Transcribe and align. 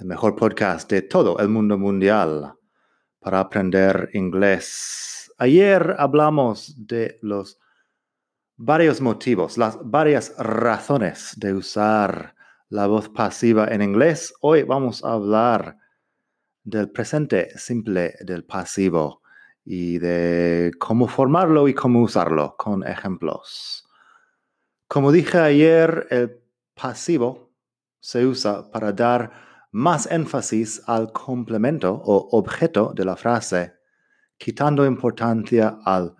el 0.00 0.06
mejor 0.06 0.34
podcast 0.34 0.90
de 0.90 1.02
todo 1.02 1.38
el 1.40 1.50
mundo 1.50 1.76
mundial 1.76 2.54
para 3.18 3.40
aprender 3.40 4.08
inglés. 4.14 5.30
Ayer 5.36 5.94
hablamos 5.98 6.86
de 6.86 7.18
los 7.20 7.58
varios 8.56 9.02
motivos, 9.02 9.58
las 9.58 9.78
varias 9.82 10.34
razones 10.38 11.34
de 11.36 11.52
usar 11.52 12.34
la 12.70 12.86
voz 12.86 13.10
pasiva 13.10 13.68
en 13.68 13.82
inglés. 13.82 14.32
Hoy 14.40 14.62
vamos 14.62 15.04
a 15.04 15.12
hablar 15.12 15.76
del 16.64 16.90
presente 16.90 17.50
simple 17.58 18.14
del 18.20 18.44
pasivo 18.44 19.20
y 19.66 19.98
de 19.98 20.70
cómo 20.78 21.08
formarlo 21.08 21.68
y 21.68 21.74
cómo 21.74 22.00
usarlo 22.00 22.54
con 22.56 22.86
ejemplos. 22.86 23.86
Como 24.88 25.12
dije 25.12 25.38
ayer, 25.38 26.06
el 26.10 26.40
pasivo 26.74 27.50
se 28.00 28.24
usa 28.24 28.70
para 28.70 28.92
dar 28.92 29.49
más 29.72 30.10
énfasis 30.10 30.82
al 30.86 31.12
complemento 31.12 31.92
o 31.92 32.28
objeto 32.36 32.92
de 32.94 33.04
la 33.04 33.16
frase, 33.16 33.74
quitando 34.36 34.84
importancia 34.84 35.78
al 35.84 36.16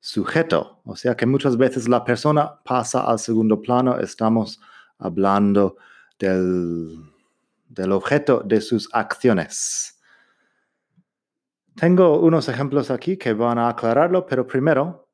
sujeto. 0.00 0.80
O 0.84 0.96
sea 0.96 1.16
que 1.16 1.26
muchas 1.26 1.56
veces 1.56 1.88
la 1.88 2.04
persona 2.04 2.60
pasa 2.64 3.02
al 3.02 3.18
segundo 3.18 3.60
plano, 3.60 3.98
estamos 3.98 4.60
hablando 4.98 5.76
del, 6.18 6.96
del 7.68 7.92
objeto 7.92 8.42
de 8.44 8.60
sus 8.60 8.88
acciones. 8.92 10.00
Tengo 11.76 12.18
unos 12.20 12.48
ejemplos 12.48 12.90
aquí 12.90 13.16
que 13.16 13.32
van 13.32 13.58
a 13.58 13.68
aclararlo, 13.68 14.26
pero 14.26 14.46
primero 14.46 15.08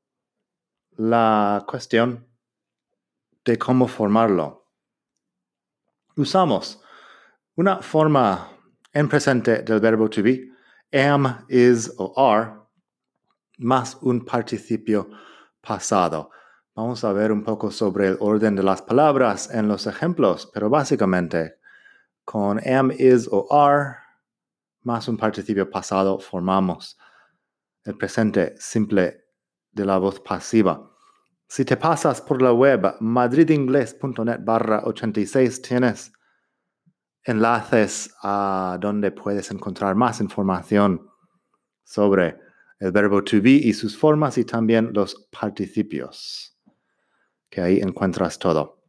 la 0.96 1.64
cuestión 1.68 2.26
de 3.44 3.58
cómo 3.58 3.86
formarlo. 3.86 4.70
Usamos 6.16 6.83
una 7.56 7.80
forma 7.82 8.48
en 8.92 9.08
presente 9.08 9.62
del 9.62 9.80
verbo 9.80 10.08
to 10.08 10.22
be, 10.22 10.50
am, 10.92 11.44
is 11.48 11.92
o 11.98 12.12
are, 12.16 12.52
más 13.58 13.96
un 14.02 14.24
participio 14.24 15.08
pasado. 15.60 16.30
Vamos 16.74 17.04
a 17.04 17.12
ver 17.12 17.30
un 17.30 17.44
poco 17.44 17.70
sobre 17.70 18.08
el 18.08 18.16
orden 18.20 18.56
de 18.56 18.62
las 18.62 18.82
palabras 18.82 19.48
en 19.52 19.68
los 19.68 19.86
ejemplos, 19.86 20.50
pero 20.52 20.68
básicamente 20.68 21.58
con 22.24 22.58
am, 22.66 22.90
is 22.98 23.28
o 23.30 23.46
are, 23.50 23.98
más 24.82 25.06
un 25.08 25.16
participio 25.16 25.70
pasado, 25.70 26.18
formamos 26.18 26.98
el 27.84 27.96
presente 27.96 28.54
simple 28.58 29.24
de 29.70 29.84
la 29.84 29.98
voz 29.98 30.18
pasiva. 30.18 30.90
Si 31.46 31.64
te 31.64 31.76
pasas 31.76 32.20
por 32.20 32.42
la 32.42 32.52
web 32.52 32.96
madridingles.net 33.00 34.40
barra 34.42 34.82
86, 34.84 35.62
tienes 35.62 36.12
enlaces 37.24 38.14
a 38.22 38.78
donde 38.80 39.10
puedes 39.10 39.50
encontrar 39.50 39.94
más 39.94 40.20
información 40.20 41.08
sobre 41.82 42.38
el 42.78 42.92
verbo 42.92 43.22
to 43.22 43.40
be 43.40 43.50
y 43.50 43.72
sus 43.72 43.96
formas 43.96 44.36
y 44.38 44.44
también 44.44 44.90
los 44.92 45.28
participios, 45.30 46.58
que 47.48 47.60
ahí 47.60 47.78
encuentras 47.78 48.38
todo. 48.38 48.82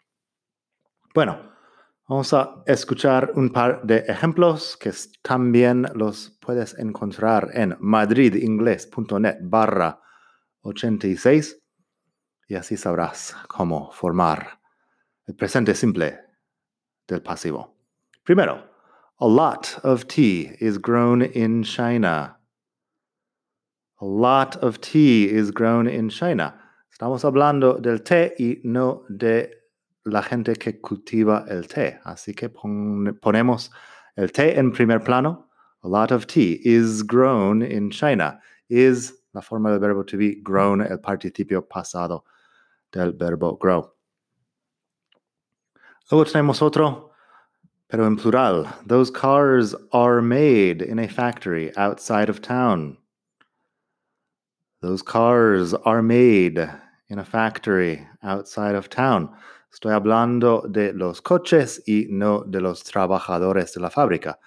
Bueno, 1.14 1.54
vamos 2.08 2.34
a 2.34 2.64
escuchar 2.66 3.32
un 3.36 3.52
par 3.52 3.82
de 3.84 4.00
ejemplos 4.08 4.76
que 4.78 4.92
también 5.22 5.88
los 5.94 6.38
puedes 6.42 6.78
encontrar 6.78 7.52
en 7.54 7.78
madridingles.net 7.80 9.38
barra 9.42 10.02
86 10.62 11.62
y 12.48 12.56
así 12.56 12.76
sabrás 12.76 13.36
cómo 13.48 13.92
formar 13.92 14.60
el 15.26 15.36
presente 15.36 15.74
simple 15.74 16.20
del 17.08 17.22
pasivo. 17.22 17.75
Primero, 18.26 18.64
a 19.20 19.28
lot 19.28 19.80
of 19.84 20.08
tea 20.08 20.52
is 20.60 20.80
grown 20.80 21.22
in 21.22 21.62
China. 21.62 22.36
A 24.02 24.06
lot 24.06 24.56
of 24.64 24.82
tea 24.82 25.30
is 25.30 25.52
grown 25.52 25.88
in 25.88 26.10
China. 26.10 26.56
Estamos 26.92 27.24
hablando 27.24 27.80
del 27.80 28.00
té 28.00 28.34
y 28.40 28.62
no 28.64 29.04
de 29.10 29.52
la 30.06 30.24
gente 30.24 30.56
que 30.56 30.82
cultiva 30.82 31.46
el 31.48 31.68
té. 31.68 32.00
Así 32.04 32.36
que 32.36 32.50
ponemos 32.50 33.70
el 34.18 34.30
té 34.30 34.58
en 34.58 34.72
primer 34.72 35.00
plano. 35.02 35.46
A 35.84 35.88
lot 35.88 36.12
of 36.12 36.26
tea 36.26 36.60
is 36.64 37.04
grown 37.04 37.62
in 37.62 37.92
China. 37.92 38.40
Is 38.70 39.14
la 39.36 39.42
forma 39.42 39.70
del 39.70 39.80
verbo 39.80 40.02
to 40.02 40.18
be, 40.18 40.42
grown 40.42 40.82
el 40.82 40.98
participio 40.98 41.62
pasado 41.62 42.24
del 42.92 43.12
verbo 43.12 43.56
grow. 43.56 43.92
Luego 46.10 46.26
tenemos 46.26 46.64
otro. 46.64 47.12
Pero 47.88 48.08
en 48.08 48.16
plural, 48.16 48.68
those 48.86 49.12
cars 49.12 49.76
are 49.92 50.22
made 50.22 50.82
in 50.82 50.98
a 50.98 51.08
factory 51.08 51.72
outside 51.78 52.30
of 52.30 52.42
town. 52.42 52.98
Those 54.82 55.04
cars 55.04 55.74
are 55.74 56.02
made 56.02 56.58
in 57.10 57.20
a 57.20 57.26
factory 57.26 58.08
outside 58.24 58.76
of 58.76 58.90
town. 58.90 59.30
Estoy 59.72 59.94
hablando 59.94 60.64
de 60.72 60.94
los 60.94 61.22
coches 61.22 61.82
y 61.88 62.08
no 62.10 62.44
de 62.44 62.60
los 62.60 62.84
trabajadores 62.84 63.74
de 63.74 63.82
la 63.82 63.90
fábrica. 63.90 64.40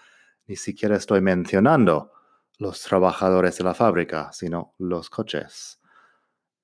Ni 0.48 0.56
siquiera 0.56 0.96
estoy 0.96 1.20
mencionando 1.20 2.10
los 2.58 2.82
trabajadores 2.82 3.58
de 3.58 3.64
la 3.64 3.74
fábrica, 3.74 4.32
sino 4.32 4.74
los 4.78 5.08
coches. 5.08 5.78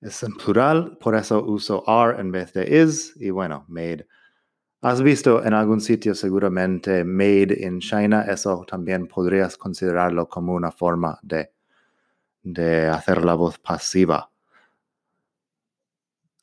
Es 0.01 0.23
en 0.23 0.35
plural, 0.35 0.99
por 0.99 1.15
eso 1.15 1.45
uso 1.45 1.85
are 1.87 2.19
en 2.19 2.33
vez 2.33 2.53
de 2.53 2.65
is 2.65 3.15
y 3.17 3.31
bueno, 3.31 3.65
made 3.69 4.07
Has 4.85 5.01
visto 5.01 5.43
en 5.43 5.55
algún 5.55 5.81
sitio 5.81 6.15
seguramente 6.15 7.05
Made 7.05 7.57
in 7.59 7.81
China, 7.81 8.27
eso 8.29 8.67
también 8.69 9.07
podrías 9.07 9.57
considerarlo 9.57 10.29
como 10.29 10.53
una 10.53 10.71
forma 10.71 11.19
de, 11.23 11.53
de 12.43 12.89
hacer 12.89 13.25
la 13.25 13.33
voz 13.33 13.59
pasiva. 13.59 14.31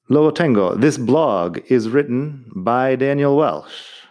Luego 0.08 0.34
tengo, 0.34 0.76
this 0.76 0.98
blog 0.98 1.60
is 1.70 1.88
written 1.88 2.48
by 2.56 2.98
Daniel 2.98 3.36
Welsh. 3.38 4.08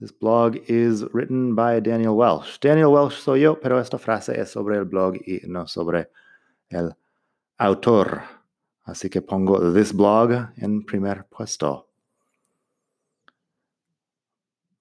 This 0.00 0.10
blog 0.10 0.56
is 0.66 1.04
written 1.12 1.54
by 1.54 1.80
Daniel 1.82 2.16
Welsh. 2.16 2.58
Daniel 2.60 2.92
Welsh 2.92 3.20
soy 3.20 3.42
yo, 3.42 3.60
pero 3.60 3.78
esta 3.78 3.98
frase 3.98 4.40
es 4.40 4.52
sobre 4.52 4.78
el 4.78 4.86
blog 4.86 5.16
y 5.16 5.42
no 5.46 5.66
sobre 5.66 6.08
el 6.70 6.96
autor. 7.58 8.22
Así 8.86 9.10
que 9.10 9.20
pongo 9.20 9.70
this 9.74 9.92
blog 9.92 10.30
en 10.56 10.82
primer 10.86 11.26
puesto. 11.26 11.90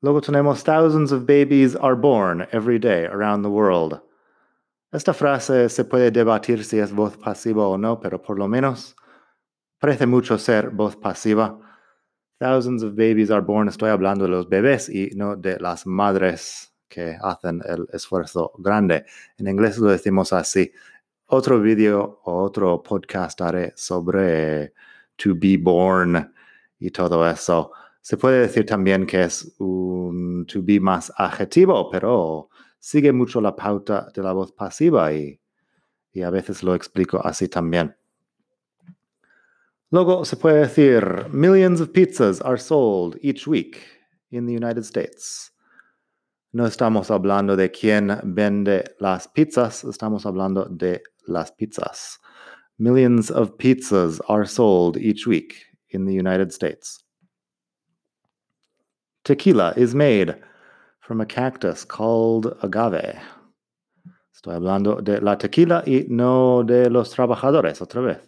Luego 0.03 0.19
tenemos 0.19 0.65
thousands 0.65 1.13
of 1.13 1.25
babies 1.25 1.77
are 1.77 1.95
born 1.95 2.45
every 2.51 2.77
day 2.77 3.05
around 3.05 3.41
the 3.41 3.49
world. 3.49 4.01
Esta 4.91 5.13
frase 5.13 5.69
se 5.69 5.85
puede 5.85 6.11
debatir 6.11 6.65
si 6.65 6.77
es 6.77 6.91
voz 6.91 7.15
pasiva 7.15 7.65
o 7.69 7.77
no, 7.77 8.01
pero 8.01 8.21
por 8.21 8.37
lo 8.37 8.49
menos 8.49 8.97
parece 9.79 10.05
mucho 10.05 10.37
ser 10.37 10.71
voz 10.71 10.97
pasiva. 10.97 11.57
Thousands 12.37 12.83
of 12.83 12.97
babies 12.97 13.31
are 13.31 13.41
born, 13.41 13.69
estoy 13.69 13.91
hablando 13.91 14.25
de 14.25 14.31
los 14.31 14.49
bebés 14.49 14.89
y 14.89 15.11
no 15.15 15.37
de 15.37 15.57
las 15.61 15.87
madres 15.87 16.73
que 16.89 17.17
hacen 17.23 17.61
el 17.65 17.87
esfuerzo 17.93 18.51
grande. 18.57 19.05
En 19.37 19.47
inglés 19.47 19.77
lo 19.77 19.89
decimos 19.89 20.33
así. 20.33 20.69
Otro 21.27 21.61
video 21.61 22.19
o 22.25 22.43
otro 22.43 22.83
podcast 22.83 23.39
haré 23.39 23.71
sobre 23.77 24.73
to 25.15 25.33
be 25.33 25.55
born 25.55 26.33
y 26.77 26.91
todo 26.91 27.25
eso. 27.25 27.71
Se 28.03 28.17
puede 28.17 28.41
decir 28.41 28.65
también 28.65 29.05
que 29.05 29.23
es 29.23 29.55
un 29.59 30.45
to 30.45 30.61
be 30.61 30.77
más 30.77 31.09
adjetivo, 31.15 31.89
pero 31.89 32.49
sigue 32.77 33.13
mucho 33.13 33.39
la 33.39 33.55
pauta 33.55 34.11
de 34.13 34.21
la 34.21 34.33
voz 34.33 34.51
pasiva 34.51 35.13
y, 35.13 35.39
a 36.21 36.29
veces 36.29 36.63
lo 36.63 36.75
explico 36.75 37.25
así 37.25 37.47
también. 37.47 37.95
Luego 39.89 40.25
se 40.25 40.35
puede 40.35 40.59
decir, 40.59 41.29
millions 41.31 41.79
of 41.79 41.91
pizzas 41.91 42.41
are 42.41 42.57
sold 42.57 43.17
each 43.21 43.47
week 43.47 43.77
in 44.31 44.47
the 44.47 44.53
United 44.53 44.83
States. 44.83 45.53
No 46.51 46.65
estamos 46.65 47.09
hablando 47.09 47.55
de 47.55 47.71
quién 47.71 48.19
vende 48.25 48.83
las 48.99 49.29
pizzas, 49.29 49.85
estamos 49.85 50.25
hablando 50.25 50.65
de 50.65 51.01
las 51.25 51.53
pizzas. 51.53 52.19
Millions 52.77 53.31
of 53.31 53.51
pizzas 53.57 54.19
are 54.27 54.45
sold 54.45 54.97
each 54.97 55.25
week 55.25 55.55
in 55.91 56.05
the 56.05 56.13
United 56.13 56.51
States. 56.51 57.03
Tequila 59.23 59.73
is 59.77 59.95
made 59.95 60.35
from 60.99 61.21
a 61.21 61.25
cactus 61.25 61.85
called 61.85 62.57
agave. 62.61 63.21
Estoy 64.35 64.55
hablando 64.55 65.01
de 65.01 65.21
la 65.21 65.37
tequila 65.37 65.81
y 65.87 66.05
no 66.09 66.63
de 66.63 66.89
los 66.89 67.15
trabajadores 67.15 67.79
otra 67.79 68.03
vez. 68.03 68.19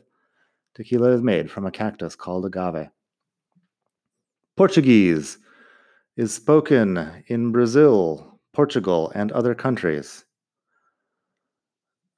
Tequila 0.74 1.13
is 1.13 1.21
made 1.21 1.51
from 1.51 1.65
a 1.65 1.71
cactus 1.71 2.15
called 2.15 2.45
agave. 2.45 2.89
Portuguese 4.56 5.38
is 6.15 6.33
spoken 6.33 7.24
in 7.27 7.51
Brazil, 7.51 8.39
Portugal, 8.53 9.12
and 9.13 9.33
other 9.33 9.53
countries. 9.53 10.24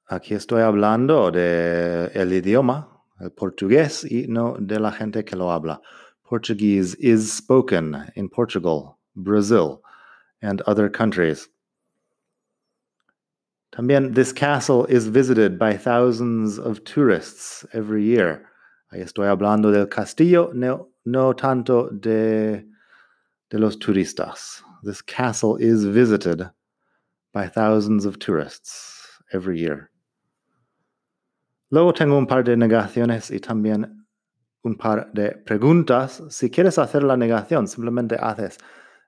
Aquí 0.08 0.36
estoy 0.36 0.62
hablando 0.62 1.32
de 1.32 2.12
el 2.14 2.32
idioma, 2.32 2.86
el 3.20 3.30
portugués, 3.30 4.04
y 4.04 4.26
no 4.28 4.56
de 4.56 4.78
la 4.78 4.92
gente 4.92 5.24
que 5.24 5.36
lo 5.36 5.50
habla. 5.50 5.80
Portuguese 6.28 6.94
is 6.96 7.32
spoken 7.32 8.12
in 8.14 8.28
Portugal, 8.28 8.98
Brazil, 9.16 9.82
and 10.42 10.60
other 10.66 10.90
countries. 10.90 11.48
También, 13.72 14.14
this 14.14 14.30
castle 14.30 14.84
is 14.86 15.06
visited 15.06 15.58
by 15.58 15.74
thousands 15.74 16.58
of 16.58 16.84
tourists 16.84 17.64
every 17.72 18.04
year. 18.04 18.44
Ahí 18.92 19.00
estoy 19.02 19.26
hablando 19.26 19.72
del 19.72 19.86
castillo, 19.86 20.52
no, 20.52 20.88
no 21.06 21.32
tanto 21.32 21.88
de, 21.98 22.62
de 23.48 23.58
los 23.58 23.76
turistas. 23.76 24.60
This 24.82 25.00
castle 25.00 25.56
is 25.56 25.86
visited 25.86 26.42
by 27.32 27.48
thousands 27.48 28.04
of 28.04 28.18
tourists 28.18 29.18
every 29.32 29.58
year. 29.58 29.90
Luego 31.70 31.92
tengo 31.92 32.18
un 32.18 32.26
par 32.26 32.42
de 32.42 32.54
negaciones 32.54 33.30
y 33.30 33.38
también 33.38 33.97
un 34.62 34.76
par 34.76 35.10
de 35.12 35.30
preguntas. 35.44 36.22
Si 36.30 36.50
quieres 36.50 36.78
hacer 36.78 37.02
la 37.02 37.16
negación, 37.16 37.68
simplemente 37.68 38.16
haces 38.20 38.58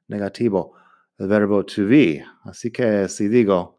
negativo 0.08 0.74
el 1.18 1.28
verbo 1.28 1.64
to 1.64 1.86
be. 1.86 2.24
Así 2.44 2.70
que 2.70 3.08
si 3.08 3.28
digo, 3.28 3.78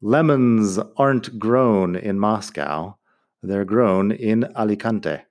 lemons 0.00 0.78
aren't 0.96 1.30
grown 1.38 1.96
in 1.96 2.18
Moscow, 2.18 2.98
they're 3.42 3.64
grown 3.64 4.12
in 4.12 4.46
Alicante. 4.54 5.26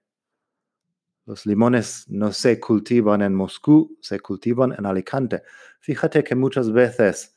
Los 1.26 1.46
limones 1.46 2.06
no 2.08 2.32
se 2.32 2.60
cultivan 2.60 3.22
en 3.22 3.36
Moscú, 3.36 3.96
se 4.02 4.20
cultivan 4.20 4.74
en 4.78 4.86
Alicante. 4.86 5.44
Fíjate 5.80 6.24
que 6.24 6.34
muchas 6.34 6.72
veces 6.72 7.36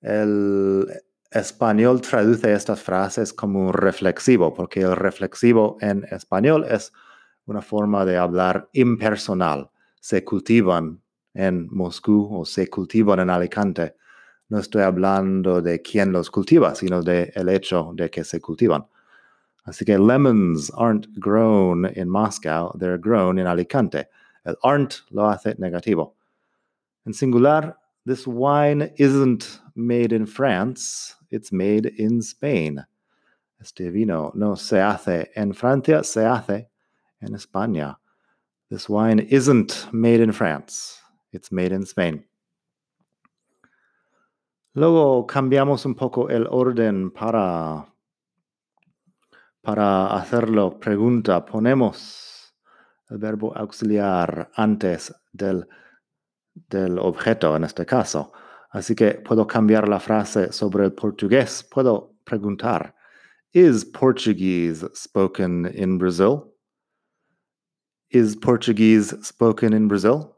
el 0.00 0.86
español 1.30 2.00
traduce 2.00 2.52
estas 2.52 2.80
frases 2.82 3.32
como 3.32 3.72
reflexivo, 3.72 4.54
porque 4.54 4.80
el 4.80 4.96
reflexivo 4.96 5.76
en 5.80 6.04
español 6.10 6.64
es 6.68 6.92
una 7.46 7.62
forma 7.62 8.04
de 8.04 8.16
hablar 8.16 8.68
impersonal. 8.72 9.70
Se 10.00 10.24
cultivan 10.24 11.00
en 11.34 11.68
Moscú 11.70 12.28
o 12.30 12.44
se 12.44 12.68
cultivan 12.68 13.20
en 13.20 13.30
Alicante. 13.30 13.96
No 14.48 14.58
estoy 14.58 14.82
hablando 14.82 15.62
de 15.62 15.80
quién 15.80 16.12
los 16.12 16.30
cultiva, 16.30 16.74
sino 16.74 17.02
de 17.02 17.32
el 17.34 17.48
hecho 17.48 17.92
de 17.94 18.10
que 18.10 18.24
se 18.24 18.40
cultivan. 18.40 18.86
Así 19.64 19.84
que 19.84 19.96
lemons 19.98 20.70
aren't 20.76 21.06
grown 21.18 21.86
in 21.94 22.08
Moscow, 22.08 22.76
they're 22.78 22.98
grown 22.98 23.38
in 23.38 23.46
Alicante. 23.46 24.08
El 24.44 24.56
aren't 24.62 25.02
lo 25.10 25.28
hace 25.28 25.54
negativo. 25.58 26.14
En 27.06 27.12
singular, 27.12 27.76
this 28.04 28.26
wine 28.26 28.92
isn't 28.98 29.60
made 29.76 30.12
in 30.12 30.26
France, 30.26 31.14
it's 31.30 31.52
made 31.52 31.86
in 31.96 32.20
Spain. 32.20 32.84
Este 33.60 33.92
vino 33.92 34.32
no 34.34 34.56
se 34.56 34.80
hace 34.80 35.30
en 35.36 35.54
Francia, 35.54 36.02
se 36.02 36.24
hace 36.26 36.71
en 37.22 37.34
España. 37.34 37.98
This 38.68 38.88
wine 38.88 39.20
isn't 39.30 39.88
made 39.92 40.20
in 40.20 40.32
France, 40.32 41.00
it's 41.32 41.50
made 41.50 41.72
in 41.74 41.82
Spain. 41.82 42.26
Luego 44.74 45.26
cambiamos 45.26 45.84
un 45.84 45.94
poco 45.94 46.28
el 46.28 46.46
orden 46.46 47.10
para, 47.10 47.86
para 49.60 50.06
hacerlo 50.16 50.80
pregunta. 50.80 51.44
Ponemos 51.44 52.54
el 53.10 53.18
verbo 53.18 53.54
auxiliar 53.54 54.50
antes 54.56 55.14
del, 55.32 55.68
del 56.54 56.98
objeto 56.98 57.54
en 57.54 57.64
este 57.64 57.84
caso. 57.84 58.32
Así 58.70 58.94
que 58.94 59.12
puedo 59.16 59.46
cambiar 59.46 59.86
la 59.88 60.00
frase 60.00 60.50
sobre 60.52 60.86
el 60.86 60.94
portugués. 60.94 61.68
Puedo 61.70 62.14
preguntar, 62.24 62.94
¿Is 63.52 63.84
Portuguese 63.84 64.86
spoken 64.94 65.66
in 65.74 65.98
Brazil? 65.98 66.51
Is 68.12 68.36
Portuguese 68.36 69.14
spoken 69.22 69.72
in 69.72 69.88
Brazil? 69.88 70.36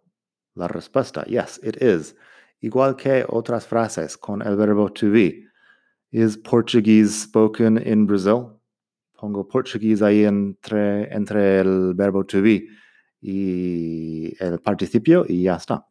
La 0.55 0.69
respuesta, 0.69 1.25
yes, 1.27 1.59
it 1.61 1.83
is. 1.83 2.15
Igual 2.63 2.97
que 2.97 3.25
otras 3.29 3.67
frases 3.67 4.17
con 4.17 4.43
el 4.43 4.55
verbo 4.55 4.87
to 4.87 5.11
be. 5.11 5.43
Is 6.13 6.37
Portuguese 6.37 7.13
spoken 7.23 7.79
in 7.79 8.07
Brazil? 8.07 8.61
Pongo 9.19 9.43
Portuguese 9.43 10.03
ahí 10.03 10.25
entre, 10.25 11.09
entre 11.11 11.59
el 11.59 11.95
verbo 11.95 12.23
to 12.23 12.43
be 12.43 12.69
y 13.21 14.37
el 14.39 14.61
participio 14.61 15.27
y 15.29 15.43
ya 15.43 15.57
está. 15.57 15.85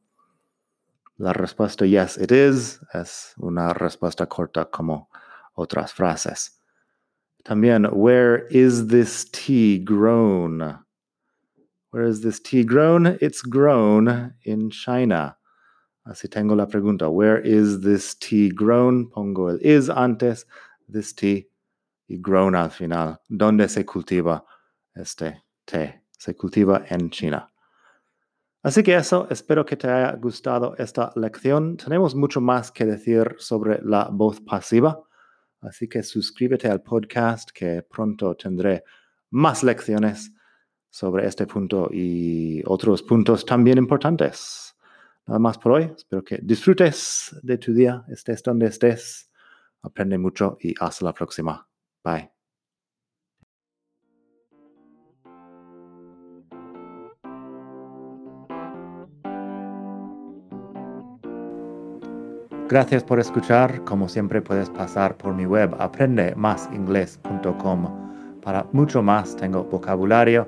La 1.18 1.34
respuesta 1.34 1.86
yes, 1.86 2.18
it 2.18 2.32
is 2.32 2.80
es 2.94 3.34
una 3.38 3.74
respuesta 3.74 4.30
corta 4.30 4.72
como 4.72 5.10
otras 5.58 5.92
frases. 5.92 6.62
También, 7.44 7.92
where 7.92 8.48
is 8.50 8.88
this 8.88 9.30
tea 9.30 9.80
grown? 9.80 10.80
Where 11.94 12.06
is 12.06 12.22
this 12.22 12.40
tea 12.40 12.64
grown? 12.64 13.20
It's 13.22 13.44
grown 13.44 14.34
in 14.46 14.72
China. 14.72 15.38
Así 16.08 16.28
tengo 16.28 16.56
la 16.56 16.66
pregunta. 16.66 17.08
Where 17.08 17.40
is 17.40 17.82
this 17.82 18.16
tea 18.16 18.50
grown? 18.50 19.12
Pongo 19.12 19.50
el 19.50 19.60
is 19.62 19.92
antes, 19.92 20.48
this 20.90 21.14
tea, 21.14 21.46
y 22.10 22.18
grown 22.20 22.56
al 22.56 22.70
final. 22.70 23.22
¿Dónde 23.30 23.70
se 23.70 23.84
cultiva 23.84 24.42
este 24.98 25.44
té? 25.68 26.02
Se 26.18 26.34
cultiva 26.34 26.84
en 26.90 27.12
China. 27.12 27.48
Así 28.64 28.82
que 28.82 28.96
eso, 28.96 29.28
espero 29.30 29.64
que 29.64 29.76
te 29.76 29.88
haya 29.88 30.16
gustado 30.16 30.74
esta 30.80 31.12
lección. 31.16 31.78
Tenemos 31.78 32.16
mucho 32.16 32.42
más 32.42 32.72
que 32.72 32.86
decir 32.86 33.36
sobre 33.38 33.80
la 33.84 34.10
voz 34.12 34.42
pasiva, 34.42 35.00
así 35.62 35.88
que 35.88 36.02
suscríbete 36.02 36.68
al 36.68 36.82
podcast 36.82 37.52
que 37.52 37.84
pronto 37.84 38.36
tendré 38.36 38.84
más 39.30 39.62
lecciones 39.62 40.32
sobre 40.94 41.26
este 41.26 41.48
punto 41.48 41.90
y 41.92 42.62
otros 42.68 43.02
puntos 43.02 43.44
también 43.44 43.80
importantes. 43.80 44.76
Nada 45.26 45.40
más 45.40 45.58
por 45.58 45.72
hoy, 45.72 45.92
espero 45.96 46.24
que 46.24 46.38
disfrutes 46.44 47.36
de 47.42 47.58
tu 47.58 47.74
día, 47.74 48.06
estés 48.10 48.44
donde 48.44 48.68
estés, 48.68 49.32
aprende 49.82 50.20
mucho 50.20 50.56
y 50.62 50.76
hasta 50.80 51.06
la 51.06 51.14
próxima. 51.14 51.68
Bye. 52.04 52.30
Gracias 62.70 63.04
por 63.04 63.20
escuchar. 63.20 63.84
Como 63.84 64.08
siempre 64.08 64.44
puedes 64.44 64.70
pasar 64.70 65.18
por 65.18 65.34
mi 65.34 65.48
web 65.48 65.76
aprendemasingles.com. 65.80 68.40
Para 68.42 68.68
mucho 68.74 69.02
más 69.02 69.36
tengo 69.36 69.64
vocabulario, 69.64 70.48